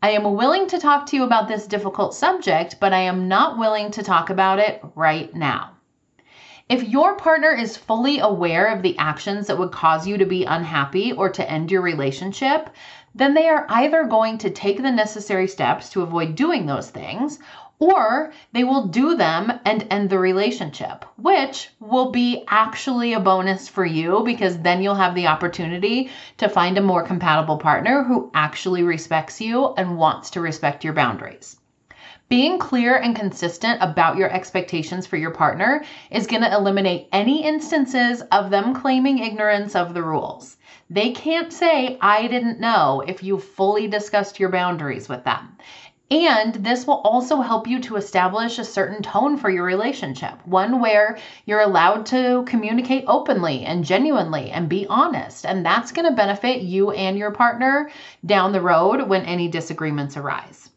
I 0.00 0.10
am 0.10 0.36
willing 0.36 0.68
to 0.68 0.78
talk 0.78 1.06
to 1.06 1.16
you 1.16 1.24
about 1.24 1.48
this 1.48 1.66
difficult 1.66 2.14
subject, 2.14 2.76
but 2.78 2.92
I 2.92 3.00
am 3.00 3.26
not 3.26 3.58
willing 3.58 3.90
to 3.90 4.04
talk 4.04 4.30
about 4.30 4.60
it 4.60 4.80
right 4.94 5.34
now. 5.34 5.72
If 6.68 6.86
your 6.86 7.16
partner 7.16 7.50
is 7.50 7.78
fully 7.78 8.18
aware 8.18 8.66
of 8.66 8.82
the 8.82 8.98
actions 8.98 9.46
that 9.46 9.56
would 9.56 9.72
cause 9.72 10.06
you 10.06 10.18
to 10.18 10.26
be 10.26 10.44
unhappy 10.44 11.12
or 11.12 11.30
to 11.30 11.50
end 11.50 11.70
your 11.70 11.80
relationship, 11.80 12.68
then 13.14 13.32
they 13.32 13.48
are 13.48 13.64
either 13.70 14.04
going 14.04 14.36
to 14.38 14.50
take 14.50 14.82
the 14.82 14.90
necessary 14.90 15.48
steps 15.48 15.88
to 15.90 16.02
avoid 16.02 16.34
doing 16.34 16.66
those 16.66 16.90
things, 16.90 17.38
or 17.78 18.32
they 18.52 18.64
will 18.64 18.88
do 18.88 19.14
them 19.14 19.50
and 19.64 19.86
end 19.88 20.10
the 20.10 20.18
relationship, 20.18 21.06
which 21.16 21.70
will 21.80 22.10
be 22.10 22.44
actually 22.48 23.14
a 23.14 23.20
bonus 23.20 23.66
for 23.66 23.86
you 23.86 24.22
because 24.24 24.58
then 24.58 24.82
you'll 24.82 24.94
have 24.94 25.14
the 25.14 25.28
opportunity 25.28 26.10
to 26.36 26.50
find 26.50 26.76
a 26.76 26.82
more 26.82 27.02
compatible 27.02 27.56
partner 27.56 28.02
who 28.02 28.30
actually 28.34 28.82
respects 28.82 29.40
you 29.40 29.72
and 29.78 29.96
wants 29.96 30.30
to 30.30 30.40
respect 30.42 30.84
your 30.84 30.92
boundaries. 30.92 31.56
Being 32.28 32.58
clear 32.58 32.94
and 32.94 33.16
consistent 33.16 33.82
about 33.82 34.18
your 34.18 34.30
expectations 34.30 35.06
for 35.06 35.16
your 35.16 35.30
partner 35.30 35.82
is 36.10 36.26
going 36.26 36.42
to 36.42 36.54
eliminate 36.54 37.08
any 37.10 37.42
instances 37.42 38.20
of 38.20 38.50
them 38.50 38.74
claiming 38.74 39.20
ignorance 39.20 39.74
of 39.74 39.94
the 39.94 40.02
rules. 40.02 40.58
They 40.90 41.12
can't 41.12 41.50
say, 41.50 41.96
I 42.02 42.26
didn't 42.26 42.60
know, 42.60 43.02
if 43.06 43.22
you 43.22 43.38
fully 43.38 43.88
discussed 43.88 44.38
your 44.38 44.50
boundaries 44.50 45.08
with 45.08 45.24
them. 45.24 45.56
And 46.10 46.54
this 46.56 46.86
will 46.86 47.00
also 47.00 47.40
help 47.40 47.66
you 47.66 47.80
to 47.80 47.96
establish 47.96 48.58
a 48.58 48.64
certain 48.64 49.02
tone 49.02 49.38
for 49.38 49.48
your 49.48 49.64
relationship, 49.64 50.34
one 50.46 50.80
where 50.80 51.16
you're 51.46 51.60
allowed 51.62 52.04
to 52.06 52.44
communicate 52.46 53.04
openly 53.06 53.64
and 53.64 53.84
genuinely 53.84 54.50
and 54.50 54.68
be 54.68 54.86
honest. 54.86 55.46
And 55.46 55.64
that's 55.64 55.92
going 55.92 56.06
to 56.06 56.14
benefit 56.16 56.60
you 56.60 56.90
and 56.90 57.16
your 57.16 57.30
partner 57.30 57.90
down 58.26 58.52
the 58.52 58.60
road 58.60 59.08
when 59.08 59.24
any 59.24 59.48
disagreements 59.48 60.18
arise. 60.18 60.68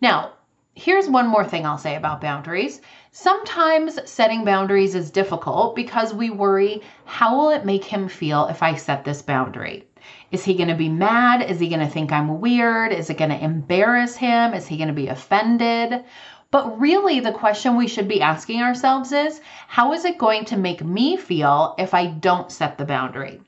Now, 0.00 0.32
Here's 0.76 1.08
one 1.08 1.26
more 1.26 1.44
thing 1.44 1.66
I'll 1.66 1.78
say 1.78 1.96
about 1.96 2.20
boundaries. 2.20 2.80
Sometimes 3.10 3.98
setting 4.08 4.44
boundaries 4.44 4.94
is 4.94 5.10
difficult 5.10 5.74
because 5.74 6.14
we 6.14 6.30
worry 6.30 6.82
how 7.04 7.36
will 7.36 7.50
it 7.50 7.64
make 7.64 7.84
him 7.84 8.08
feel 8.08 8.46
if 8.46 8.62
I 8.62 8.76
set 8.76 9.04
this 9.04 9.20
boundary? 9.20 9.88
Is 10.30 10.44
he 10.44 10.54
going 10.54 10.68
to 10.68 10.76
be 10.76 10.88
mad? 10.88 11.42
Is 11.42 11.58
he 11.58 11.68
going 11.68 11.80
to 11.80 11.88
think 11.88 12.12
I'm 12.12 12.40
weird? 12.40 12.92
Is 12.92 13.10
it 13.10 13.18
going 13.18 13.30
to 13.30 13.44
embarrass 13.44 14.14
him? 14.14 14.54
Is 14.54 14.68
he 14.68 14.76
going 14.76 14.88
to 14.88 14.94
be 14.94 15.08
offended? 15.08 16.04
But 16.52 16.80
really, 16.80 17.18
the 17.18 17.32
question 17.32 17.76
we 17.76 17.88
should 17.88 18.06
be 18.06 18.22
asking 18.22 18.62
ourselves 18.62 19.10
is 19.12 19.40
how 19.66 19.92
is 19.92 20.04
it 20.04 20.18
going 20.18 20.44
to 20.46 20.56
make 20.56 20.84
me 20.84 21.16
feel 21.16 21.74
if 21.78 21.94
I 21.94 22.06
don't 22.06 22.50
set 22.50 22.78
the 22.78 22.84
boundary? 22.84 23.40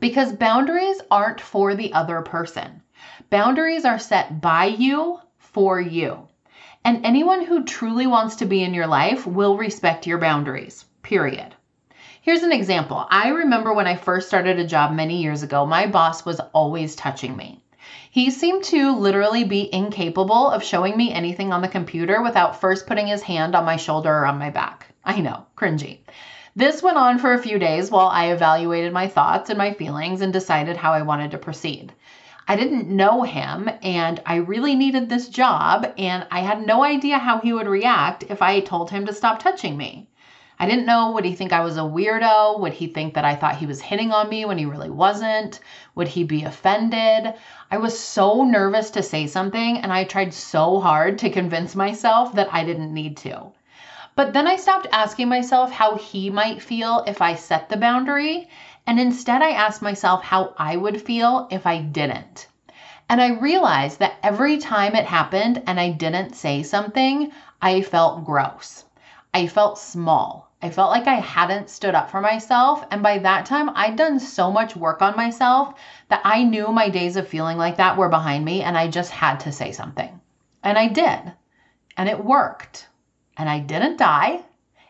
Because 0.00 0.32
boundaries 0.32 1.00
aren't 1.10 1.40
for 1.40 1.76
the 1.76 1.92
other 1.92 2.22
person. 2.22 2.82
Boundaries 3.30 3.84
are 3.84 3.98
set 4.00 4.40
by 4.40 4.66
you 4.66 5.20
for 5.54 5.80
you. 5.80 6.28
And 6.84 7.06
anyone 7.06 7.46
who 7.46 7.64
truly 7.64 8.06
wants 8.06 8.36
to 8.36 8.44
be 8.44 8.62
in 8.62 8.74
your 8.74 8.86
life 8.86 9.26
will 9.26 9.56
respect 9.56 10.06
your 10.06 10.18
boundaries, 10.18 10.84
period. 11.02 11.54
Here's 12.20 12.42
an 12.42 12.52
example. 12.52 13.06
I 13.08 13.28
remember 13.28 13.72
when 13.72 13.86
I 13.86 13.96
first 13.96 14.28
started 14.28 14.58
a 14.58 14.66
job 14.66 14.92
many 14.92 15.22
years 15.22 15.42
ago, 15.42 15.64
my 15.64 15.86
boss 15.86 16.26
was 16.26 16.40
always 16.52 16.96
touching 16.96 17.36
me. 17.36 17.62
He 18.10 18.30
seemed 18.30 18.64
to 18.64 18.96
literally 18.96 19.44
be 19.44 19.72
incapable 19.72 20.50
of 20.50 20.64
showing 20.64 20.96
me 20.96 21.12
anything 21.12 21.52
on 21.52 21.62
the 21.62 21.68
computer 21.68 22.22
without 22.22 22.60
first 22.60 22.86
putting 22.86 23.06
his 23.06 23.22
hand 23.22 23.54
on 23.54 23.64
my 23.64 23.76
shoulder 23.76 24.10
or 24.10 24.26
on 24.26 24.38
my 24.38 24.50
back. 24.50 24.86
I 25.04 25.20
know, 25.20 25.46
cringy. 25.56 26.00
This 26.56 26.82
went 26.82 26.96
on 26.96 27.18
for 27.18 27.32
a 27.32 27.42
few 27.42 27.58
days 27.58 27.90
while 27.90 28.08
I 28.08 28.32
evaluated 28.32 28.92
my 28.92 29.08
thoughts 29.08 29.50
and 29.50 29.58
my 29.58 29.72
feelings 29.72 30.20
and 30.20 30.32
decided 30.32 30.76
how 30.76 30.92
I 30.92 31.02
wanted 31.02 31.30
to 31.32 31.38
proceed. 31.38 31.92
I 32.46 32.56
didn't 32.56 32.88
know 32.88 33.22
him 33.22 33.70
and 33.82 34.20
I 34.26 34.36
really 34.36 34.74
needed 34.74 35.08
this 35.08 35.28
job, 35.28 35.92
and 35.96 36.26
I 36.30 36.40
had 36.40 36.66
no 36.66 36.84
idea 36.84 37.18
how 37.18 37.38
he 37.38 37.54
would 37.54 37.66
react 37.66 38.24
if 38.28 38.42
I 38.42 38.60
told 38.60 38.90
him 38.90 39.06
to 39.06 39.14
stop 39.14 39.38
touching 39.38 39.76
me. 39.78 40.08
I 40.60 40.66
didn't 40.66 40.86
know 40.86 41.10
would 41.10 41.24
he 41.24 41.34
think 41.34 41.52
I 41.52 41.64
was 41.64 41.78
a 41.78 41.80
weirdo? 41.80 42.60
Would 42.60 42.74
he 42.74 42.86
think 42.86 43.14
that 43.14 43.24
I 43.24 43.34
thought 43.34 43.56
he 43.56 43.66
was 43.66 43.80
hitting 43.80 44.12
on 44.12 44.28
me 44.28 44.44
when 44.44 44.58
he 44.58 44.66
really 44.66 44.90
wasn't? 44.90 45.58
Would 45.94 46.08
he 46.08 46.22
be 46.22 46.44
offended? 46.44 47.34
I 47.70 47.78
was 47.78 47.98
so 47.98 48.44
nervous 48.44 48.90
to 48.90 49.02
say 49.02 49.26
something 49.26 49.78
and 49.78 49.92
I 49.92 50.04
tried 50.04 50.32
so 50.34 50.80
hard 50.80 51.18
to 51.20 51.30
convince 51.30 51.74
myself 51.74 52.34
that 52.34 52.52
I 52.52 52.62
didn't 52.62 52.92
need 52.92 53.16
to. 53.18 53.52
But 54.16 54.32
then 54.32 54.46
I 54.46 54.54
stopped 54.54 54.86
asking 54.92 55.28
myself 55.28 55.72
how 55.72 55.96
he 55.96 56.30
might 56.30 56.62
feel 56.62 57.02
if 57.06 57.20
I 57.20 57.34
set 57.34 57.68
the 57.68 57.76
boundary 57.76 58.48
and 58.86 59.00
instead, 59.00 59.40
I 59.40 59.52
asked 59.52 59.80
myself 59.80 60.22
how 60.22 60.54
I 60.58 60.76
would 60.76 61.00
feel 61.00 61.48
if 61.50 61.66
I 61.66 61.78
didn't. 61.78 62.48
And 63.08 63.20
I 63.20 63.38
realized 63.38 63.98
that 64.00 64.16
every 64.22 64.58
time 64.58 64.94
it 64.94 65.06
happened 65.06 65.62
and 65.66 65.80
I 65.80 65.90
didn't 65.90 66.34
say 66.34 66.62
something, 66.62 67.32
I 67.62 67.80
felt 67.80 68.26
gross. 68.26 68.84
I 69.32 69.46
felt 69.46 69.78
small. 69.78 70.50
I 70.60 70.70
felt 70.70 70.90
like 70.90 71.06
I 71.06 71.14
hadn't 71.14 71.70
stood 71.70 71.94
up 71.94 72.10
for 72.10 72.20
myself. 72.20 72.86
And 72.90 73.02
by 73.02 73.18
that 73.18 73.46
time, 73.46 73.70
I'd 73.74 73.96
done 73.96 74.18
so 74.20 74.50
much 74.50 74.76
work 74.76 75.00
on 75.00 75.16
myself 75.16 75.74
that 76.08 76.20
I 76.24 76.42
knew 76.42 76.68
my 76.68 76.90
days 76.90 77.16
of 77.16 77.26
feeling 77.26 77.56
like 77.56 77.76
that 77.76 77.96
were 77.96 78.08
behind 78.08 78.44
me 78.44 78.62
and 78.62 78.76
I 78.76 78.88
just 78.88 79.10
had 79.10 79.40
to 79.40 79.52
say 79.52 79.72
something. 79.72 80.20
And 80.62 80.76
I 80.76 80.88
did. 80.88 81.32
And 81.96 82.08
it 82.08 82.22
worked. 82.22 82.88
And 83.36 83.48
I 83.48 83.60
didn't 83.60 83.96
die. 83.96 84.42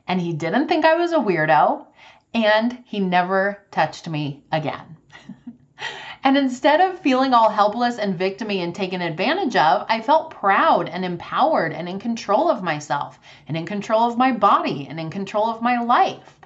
And 0.06 0.20
he 0.20 0.32
didn't 0.32 0.68
think 0.68 0.84
I 0.84 0.94
was 0.94 1.12
a 1.12 1.18
weirdo 1.18 1.86
and 2.34 2.82
he 2.84 2.98
never 2.98 3.58
touched 3.70 4.08
me 4.08 4.42
again. 4.50 4.96
and 6.24 6.36
instead 6.36 6.80
of 6.80 6.98
feeling 6.98 7.32
all 7.32 7.48
helpless 7.48 7.98
and 7.98 8.18
victimy 8.18 8.58
and 8.58 8.74
taken 8.74 9.00
advantage 9.00 9.54
of, 9.54 9.86
I 9.88 10.00
felt 10.00 10.32
proud 10.32 10.88
and 10.88 11.04
empowered 11.04 11.72
and 11.72 11.88
in 11.88 12.00
control 12.00 12.50
of 12.50 12.62
myself 12.62 13.20
and 13.46 13.56
in 13.56 13.64
control 13.64 14.02
of 14.02 14.18
my 14.18 14.32
body 14.32 14.86
and 14.90 14.98
in 14.98 15.10
control 15.10 15.48
of 15.48 15.62
my 15.62 15.78
life. 15.78 16.40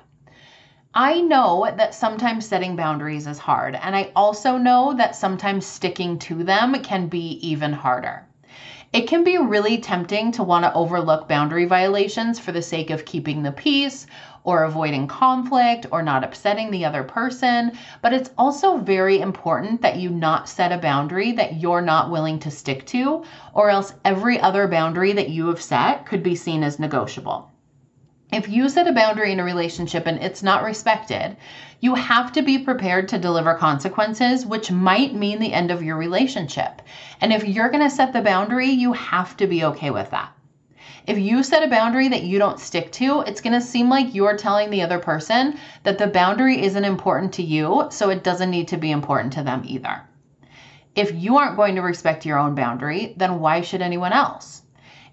I 0.95 1.21
know 1.21 1.73
that 1.77 1.95
sometimes 1.95 2.47
setting 2.47 2.75
boundaries 2.75 3.27
is 3.27 3.39
hard, 3.39 3.75
and 3.77 3.95
I 3.95 4.11
also 4.17 4.57
know 4.57 4.95
that 4.95 5.15
sometimes 5.15 5.65
sticking 5.65 6.19
to 6.21 6.43
them 6.43 6.75
can 6.83 7.09
be 7.09 7.39
even 7.47 7.73
harder. 7.73 8.27
It 8.91 9.07
can 9.07 9.23
be 9.23 9.37
really 9.37 9.79
tempting 9.79 10.33
to 10.33 10.43
want 10.43 10.65
to 10.65 10.73
overlook 10.73 11.29
boundary 11.29 11.67
violations 11.67 12.39
for 12.39 12.53
the 12.53 12.63
sake 12.63 12.89
of 12.89 13.05
keeping 13.05 13.43
the 13.43 13.53
peace 13.53 14.07
or 14.49 14.63
avoiding 14.63 15.07
conflict 15.07 15.85
or 15.91 16.03
not 16.03 16.25
upsetting 16.25 16.71
the 16.71 16.87
other 16.87 17.03
person. 17.03 17.71
But 18.01 18.15
it's 18.15 18.31
also 18.39 18.79
very 18.79 19.21
important 19.21 19.83
that 19.83 19.99
you 19.99 20.09
not 20.09 20.49
set 20.49 20.73
a 20.73 20.79
boundary 20.79 21.33
that 21.33 21.61
you're 21.61 21.83
not 21.83 22.11
willing 22.11 22.39
to 22.39 22.51
stick 22.51 22.87
to, 22.87 23.25
or 23.53 23.69
else 23.69 23.93
every 24.07 24.41
other 24.41 24.67
boundary 24.67 25.13
that 25.13 25.29
you 25.29 25.49
have 25.49 25.61
set 25.61 26.07
could 26.07 26.23
be 26.23 26.35
seen 26.35 26.63
as 26.63 26.79
negotiable. 26.79 27.51
If 28.33 28.49
you 28.49 28.71
set 28.71 28.89
a 28.89 28.93
boundary 28.93 29.33
in 29.33 29.41
a 29.41 29.45
relationship 29.45 30.07
and 30.07 30.23
it's 30.23 30.43
not 30.43 30.65
respected, 30.65 31.37
you 31.81 31.95
have 31.97 32.33
to 32.33 32.41
be 32.41 32.57
prepared 32.59 33.09
to 33.09 33.19
deliver 33.19 33.53
consequences, 33.53 34.47
which 34.47 34.71
might 34.71 35.15
mean 35.15 35.41
the 35.41 35.53
end 35.53 35.71
of 35.71 35.83
your 35.83 35.99
relationship. 35.99 36.81
And 37.21 37.35
if 37.35 37.45
you're 37.47 37.69
going 37.69 37.85
to 37.85 37.95
set 37.95 38.15
the 38.15 38.23
boundary, 38.23 38.71
you 38.71 38.95
have 38.95 39.37
to 39.37 39.47
be 39.47 39.65
okay 39.65 39.91
with 39.91 40.11
that. 40.13 40.33
If 41.09 41.17
you 41.19 41.43
set 41.43 41.63
a 41.63 41.69
boundary 41.69 42.09
that 42.09 42.25
you 42.25 42.39
don't 42.39 42.61
stick 42.61 42.93
to, 42.93 43.21
it's 43.21 43.41
going 43.41 43.55
to 43.55 43.63
seem 43.63 43.89
like 43.89 44.15
you're 44.15 44.37
telling 44.37 44.69
the 44.69 44.83
other 44.83 44.99
person 44.99 45.59
that 45.83 45.97
the 45.97 46.07
boundary 46.07 46.63
isn't 46.63 46.85
important 46.85 47.33
to 47.33 47.43
you, 47.43 47.87
so 47.91 48.11
it 48.11 48.23
doesn't 48.23 48.51
need 48.51 48.69
to 48.69 48.77
be 48.77 48.91
important 48.91 49.33
to 49.33 49.43
them 49.43 49.63
either. 49.65 50.03
If 50.95 51.15
you 51.15 51.39
aren't 51.39 51.57
going 51.57 51.77
to 51.77 51.81
respect 51.81 52.27
your 52.27 52.39
own 52.39 52.55
boundary, 52.55 53.15
then 53.17 53.41
why 53.41 53.63
should 53.63 53.81
anyone 53.81 54.13
else? 54.13 54.61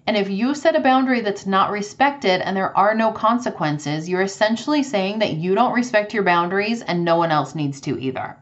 And 0.06 0.18
if 0.18 0.28
you 0.28 0.54
set 0.54 0.76
a 0.76 0.80
boundary 0.80 1.22
that's 1.22 1.46
not 1.46 1.70
respected 1.70 2.42
and 2.42 2.54
there 2.54 2.76
are 2.76 2.94
no 2.94 3.10
consequences, 3.10 4.06
you're 4.06 4.20
essentially 4.20 4.82
saying 4.82 5.20
that 5.20 5.32
you 5.32 5.54
don't 5.54 5.72
respect 5.72 6.12
your 6.12 6.24
boundaries 6.24 6.82
and 6.82 7.06
no 7.06 7.16
one 7.16 7.30
else 7.30 7.54
needs 7.54 7.80
to 7.80 7.98
either. 7.98 8.36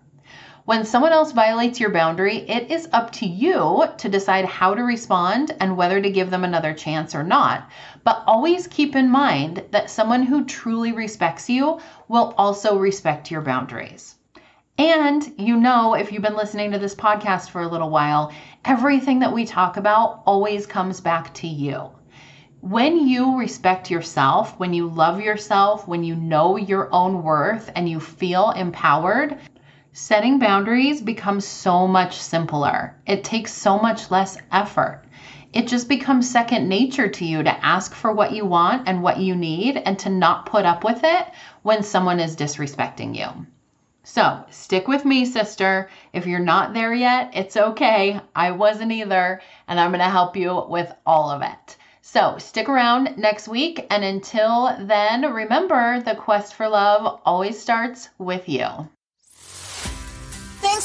When 0.67 0.87
someone 0.87 1.13
else 1.13 1.33
violates 1.33 1.79
your 1.79 1.91
boundary, 1.91 2.39
it 2.39 2.71
is 2.71 2.89
up 2.91 3.13
to 3.13 3.27
you 3.27 3.85
to 3.99 4.09
decide 4.09 4.47
how 4.47 4.75
to 4.75 4.83
respond 4.83 5.55
and 5.61 5.77
whether 5.77 6.01
to 6.01 6.11
give 6.11 6.31
them 6.31 6.43
another 6.43 6.73
chance 6.73 7.15
or 7.15 7.23
not. 7.23 7.69
But 8.03 8.25
always 8.27 8.67
keep 8.67 8.97
in 8.97 9.11
mind 9.11 9.63
that 9.73 9.91
someone 9.91 10.23
who 10.23 10.47
truly 10.47 10.93
respects 10.93 11.51
you 11.51 11.81
will 12.09 12.35
also 12.39 12.79
respect 12.79 13.31
your 13.31 13.43
boundaries. 13.43 14.15
And 14.79 15.35
you 15.37 15.59
know, 15.59 15.93
if 15.93 16.11
you've 16.11 16.23
been 16.23 16.35
listening 16.35 16.73
to 16.73 16.79
this 16.79 16.95
podcast 16.95 17.51
for 17.51 17.61
a 17.61 17.69
little 17.69 17.91
while, 17.91 18.33
everything 18.65 19.19
that 19.19 19.35
we 19.35 19.45
talk 19.45 19.77
about 19.77 20.23
always 20.25 20.65
comes 20.65 20.99
back 20.99 21.35
to 21.35 21.47
you. 21.47 21.91
When 22.63 23.07
you 23.07 23.39
respect 23.39 23.91
yourself, 23.91 24.59
when 24.59 24.73
you 24.73 24.89
love 24.89 25.21
yourself, 25.21 25.87
when 25.87 26.03
you 26.03 26.17
know 26.17 26.57
your 26.57 26.89
own 26.91 27.23
worth 27.23 27.71
and 27.77 27.87
you 27.87 28.01
feel 28.01 28.53
empowered, 28.53 29.37
setting 29.97 30.41
boundaries 30.41 31.01
becomes 31.01 31.47
so 31.47 31.87
much 31.87 32.21
simpler. 32.21 32.97
It 33.07 33.23
takes 33.23 33.53
so 33.53 33.79
much 33.79 34.11
less 34.11 34.37
effort. 34.51 35.05
It 35.53 35.69
just 35.69 35.89
becomes 35.89 36.29
second 36.29 36.69
nature 36.69 37.07
to 37.09 37.25
you 37.25 37.45
to 37.45 37.65
ask 37.65 37.95
for 37.95 38.11
what 38.11 38.33
you 38.33 38.45
want 38.45 38.89
and 38.89 39.05
what 39.05 39.21
you 39.21 39.37
need 39.37 39.77
and 39.77 39.97
to 40.01 40.11
not 40.11 40.47
put 40.47 40.65
up 40.65 40.83
with 40.83 41.05
it 41.05 41.29
when 41.63 41.85
someone 41.85 42.19
is 42.19 42.35
disrespecting 42.35 43.17
you. 43.17 43.47
So 44.03 44.45
stick 44.51 44.89
with 44.89 45.05
me, 45.05 45.25
sister. 45.25 45.89
If 46.13 46.27
you're 46.27 46.41
not 46.41 46.75
there 46.75 46.93
yet, 46.93 47.31
it's 47.33 47.57
okay. 47.57 48.21
I 48.35 48.51
wasn't 48.51 48.91
either, 48.91 49.41
and 49.69 49.79
I'm 49.79 49.91
going 49.91 50.01
to 50.01 50.07
help 50.07 50.37
you 50.37 50.67
with 50.69 50.93
all 51.07 51.31
of 51.31 51.43
it. 51.43 51.77
So 52.03 52.39
stick 52.39 52.69
around 52.69 53.17
next 53.17 53.47
week. 53.47 53.87
And 53.91 54.03
until 54.03 54.77
then, 54.81 55.33
remember 55.33 56.01
the 56.01 56.17
quest 56.17 56.55
for 56.55 56.69
love 56.69 57.21
always 57.25 57.61
starts 57.61 58.09
with 58.19 58.49
you. 58.49 58.89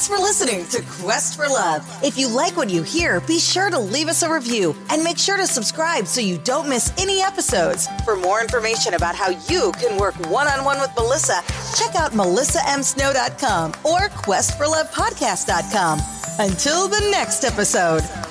Thanks 0.00 0.16
for 0.16 0.22
listening 0.22 0.66
to 0.68 0.80
Quest 1.02 1.36
for 1.36 1.46
Love. 1.46 1.86
If 2.02 2.16
you 2.16 2.26
like 2.26 2.56
what 2.56 2.70
you 2.70 2.82
hear, 2.82 3.20
be 3.20 3.38
sure 3.38 3.68
to 3.68 3.78
leave 3.78 4.08
us 4.08 4.22
a 4.22 4.32
review 4.32 4.74
and 4.88 5.04
make 5.04 5.18
sure 5.18 5.36
to 5.36 5.46
subscribe 5.46 6.06
so 6.06 6.22
you 6.22 6.38
don't 6.38 6.70
miss 6.70 6.90
any 6.96 7.20
episodes. 7.20 7.86
For 8.06 8.16
more 8.16 8.40
information 8.40 8.94
about 8.94 9.14
how 9.14 9.28
you 9.28 9.72
can 9.72 9.98
work 9.98 10.14
one 10.30 10.48
on 10.48 10.64
one 10.64 10.80
with 10.80 10.90
Melissa, 10.96 11.42
check 11.76 11.94
out 11.96 12.12
melissamsnow.com 12.12 13.72
or 13.84 14.08
questforlovepodcast.com. 14.08 16.00
Until 16.38 16.88
the 16.88 17.06
next 17.10 17.44
episode. 17.44 18.29